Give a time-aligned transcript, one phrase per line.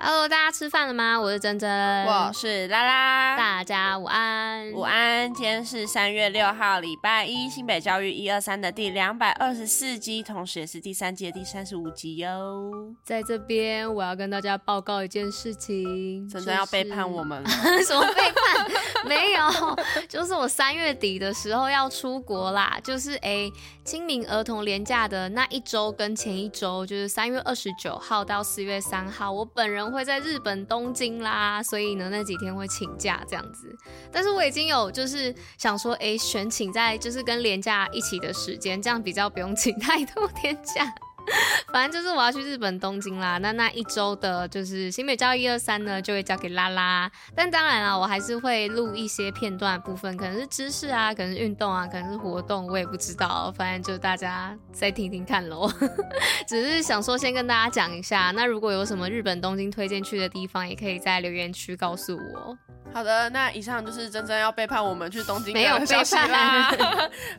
[0.00, 1.20] Hello，大家吃饭了吗？
[1.20, 1.68] 我是珍珍，
[2.06, 5.34] 我是拉拉，大家午安，午安。
[5.34, 12.94] 今天是三月六号，礼拜一，新北教育一二三的第两百二十四集，同时也是第三季的第三十五集哟。
[13.02, 17.50] 在这边，我要跟大家报告一件事情，真的要背叛我们了？
[17.84, 18.70] 什么背叛？
[19.04, 19.50] 没有，
[20.08, 23.50] 就是我三月底的时候要出国啦，就是哎，
[23.84, 29.87] 清明儿童连假的那一周跟前一周，就是三月二十九号到四月三号，我本人。
[29.90, 33.74] 会在日本东京啦，所以呢，那几天会请假这样子。
[34.12, 40.92] 但是我已经有就是想说，哎，选请在就是跟连假一起的时间，这样比较不用请太多天假。
[41.72, 47.10] 反正就是我要去日本东京啦，那那一周的就是新北教育一二三呢，就会交给拉拉。
[47.34, 53.52] 但当然啦，我还是会录一些片段部分，可能是知识啊，可能是运动啊，可能是活动，我也不知道。
[53.56, 55.70] 反正就大家再听听看喽。
[56.48, 62.56] 只是想说先跟大家讲一下，那如果有什么日本东京推荐去的地方，也可以在留言区告诉我。
[62.94, 66.70] 好的，那以上就是真正要背叛我们去东京 没有消息啦。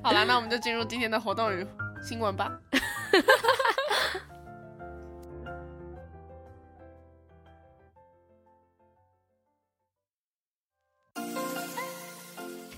[0.03, 1.65] 好了，那我们就进入今天的活动与
[2.03, 2.51] 新闻吧。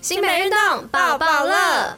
[0.02, 1.96] 新北运动抱抱乐。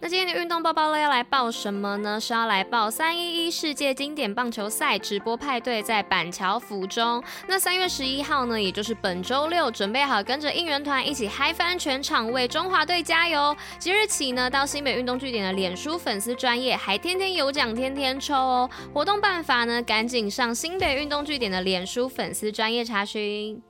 [0.00, 2.18] 那今天的运动抱抱乐要来报什么呢？
[2.18, 7.22] 是要来报三一一世界经典棒球赛直播派对在板桥府中。
[7.46, 13.56] 那三月十一号呢，也就是本周六，准备好跟着应援团一起嗨翻全场，为中华队加油！
[13.78, 18.68] 即日起呢，到新北运动据点的脸书粉丝专页，还天天有奖，天天抽哦。
[18.92, 23.62] 活动办法呢，赶紧上新北运动据点的脸书粉丝专页查询。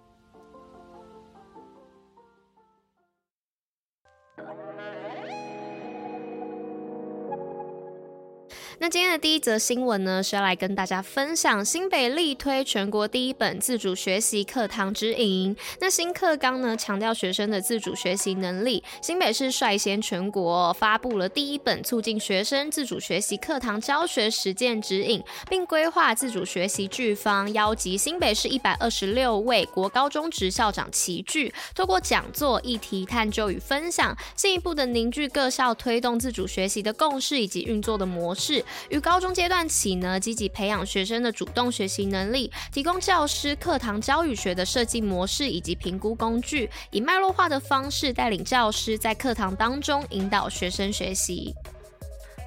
[8.83, 15.55] 那今天的第一则新闻呢，是要来跟大家分享新北力推全国第一本自主学习课堂指引。
[15.80, 18.83] 那新课纲呢，强调学生的自主学习能力。
[19.02, 38.64] 新北市率先全国发布了第一本促进学生自主学习课堂教学实践指引，并规划自主学习剧方，邀集新北市一百二十六位国高中职校长齐聚，透过讲座、议题探究与分享，进一步的凝聚各校推动自主学习的共识以及运作的模式。
[38.89, 51.55] 于高中阶段起呢，积极培养学生的主动学习能力，提供教师课堂教育学的设计模式以及评估工具，以脉络化的方式带领教师在课堂当中引导学生学习。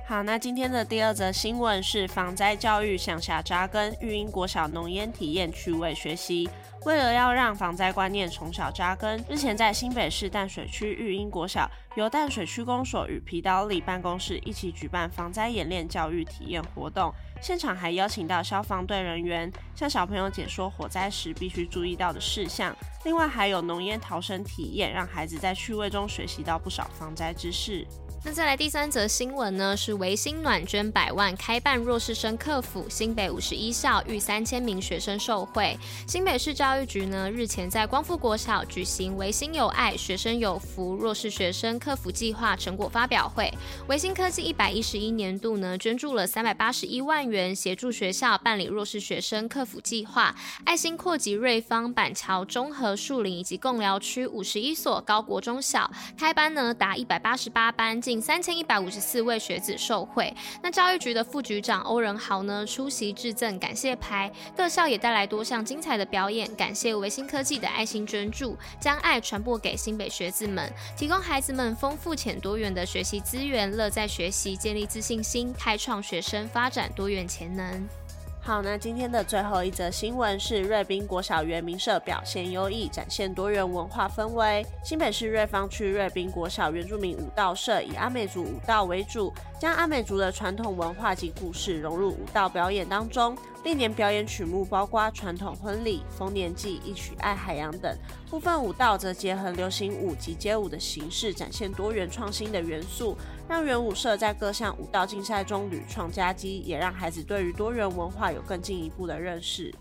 [0.05, 6.47] 好，那今天的第二则新闻是防灾教育向下扎根，育英国小浓烟体验趣味学习。
[6.85, 17.11] 为了要让防灾观念从小扎根，日前在新北市淡水区育英国小，由淡水区公所与皮岛里办公室一起举办防灾演练教育体验活动，
[17.41, 22.75] 现场还邀请到消防队人员向小朋友解说火灾时必须注意到的事项，
[23.05, 27.87] 另外还有浓烟逃生体验，让孩子在趣味中学习到不少防灾知识。
[28.25, 29.75] 那再来第三则新闻呢？
[29.75, 35.77] 是维新暖捐百万开办弱势生课辅，新北五十一校逾三千名学生受惠。
[36.07, 43.53] 新北市教育局呢日前在光复国小举行维新有爱、学生有福弱势学生课辅计划成果发表会。
[43.89, 50.33] 维新科技一百一十一年度呢捐助了三百八十一万元，协助学校办理弱势学生课辅计划。
[50.63, 57.99] 爱心扩及瑞芳、板桥、中和、树林以及贡寮区五十一所高国中小，开班呢达一百八十八班。
[58.12, 60.33] 近三千一百五十四位学子受惠。
[60.61, 78.02] 那教育局的副局长欧仁豪呢出席致赠感谢牌，各校也带来多项精彩的表演，感谢维新科技的爱心捐助，将爱传播给新北学子们，提供孩子们丰富且多元的学习资源，乐在学习，建立自信心，开创学生发展多元潜能。
[78.45, 84.65] 好，那今天的最后一则新闻是瑞滨国小原民社表现优异，展现多元文化氛围。
[84.83, 93.33] 新北市瑞芳区瑞滨国小原住民舞蹈社以阿美族舞蹈为主，将阿美族的传统文化及故事融入舞蹈表演当中。
[93.63, 97.97] 历年表演曲目包括传统婚礼、丰年祭、一曲爱海洋等，
[98.29, 103.17] 部分舞蹈则结合流行舞及街舞的形式，展现多元创新的元素，
[103.47, 109.73] 让元舞社在各项舞蹈竞赛中屡创佳绩，也让孩子对于多元文化有更进一步的认识。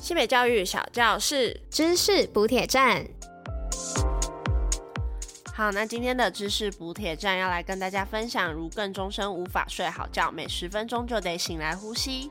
[0.00, 3.06] 西北教育小教室，知识补铁站。
[5.62, 12.28] 好，那今天的知识补铁站要来跟大家分享，如更终身无法睡好觉，每十分钟就得醒来呼吸。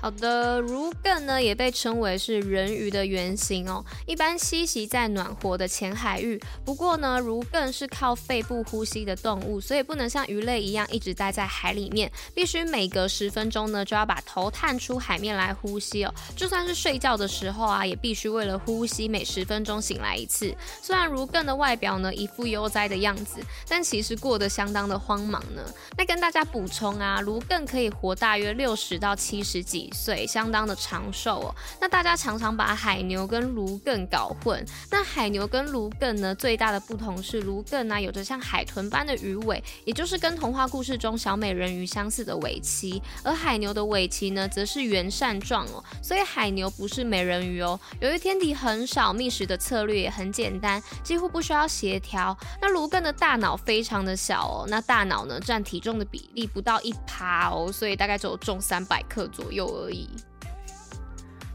[0.00, 6.40] 好的，儒艮呢也被称为是人鱼的原型哦，一般栖息在暖和的浅海域。
[6.64, 16.14] 不过呢，儒艮是靠肺部呼吸的动物，所以不能像鱼类一样一直待在海里面，必须每隔十分钟呢就要把头探出海面来呼吸哦。
[16.36, 20.54] 就算是睡觉的时候啊，也必须为了呼吸，每十分钟醒来一次。
[20.80, 25.62] 虽然儒艮的外表呢一副悠哉的样子，但其实过得相当的慌忙呢。
[25.96, 29.87] 那跟大家补充啊，儒艮可以活大约六十到七十几。
[29.92, 34.64] 岁相当的长寿哦，那大家常常把海牛跟儒艮搞混。
[34.90, 47.78] 那海牛跟儒艮呢，最大的不同是儒艮呢有着像海豚般的鱼尾，也就是跟童话故事中小美人鱼相似的尾鳍，而海牛的尾鳍呢则是圆扇状哦，所以海牛不是美人鱼哦。
[48.00, 52.36] 由于天敌很少，觅食的策略也很简单，几乎不需要协调。
[52.60, 60.08] 那儒艮的大脑非常的小哦，那大脑呢占体重的比例不到一趴哦，所以大概只有重三百克左右而已。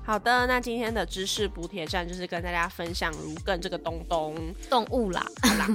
[0.06, 4.36] 好的，那今天的知识补铁站就是跟大家分享如更这个东东
[4.70, 5.26] 动物啦。
[5.42, 5.68] 好 啦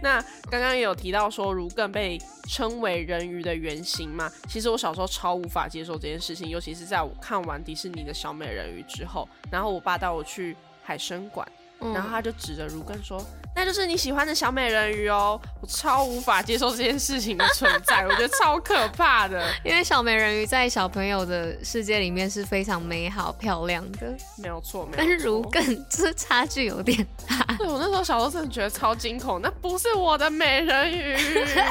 [0.00, 2.16] 那刚刚有提到说如更被
[2.48, 4.30] 称为人鱼的原型嘛？
[4.48, 11.46] 其实我小时候超无法接受这件事情，尤其是在我看完迪士尼的小美人鱼之后，然后我爸带我去海参馆。
[11.80, 13.24] 然后他就指着如根说
[13.56, 19.42] ：“那就是你喜欢的小美人鱼哦！”我超无法接受这件事情的存在，我觉得超可怕的。
[19.64, 24.86] 因为小美人鱼在小朋友的世界里面是非常美好漂亮的，没有错。
[24.86, 24.98] 没有错。
[24.98, 27.44] 但是儒艮这差距有点大。
[27.56, 31.16] 对，我那时候小时候真的觉得超惊恐，那不是我的美人鱼。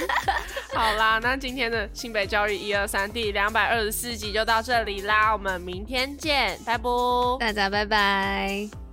[0.74, 6.90] 好啦，那今天的新北教育一二三第两百二十四集就到这里啦，我们明天见，拜拜，
[7.40, 8.89] 大家拜拜。